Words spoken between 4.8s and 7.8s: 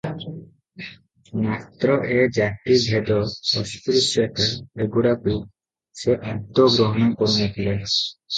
ଏ ଗୁଡ଼ାକୁ ସେ ଆଦୌ ଗ୍ରହଣ କରୁ ନ ଥିଲେ।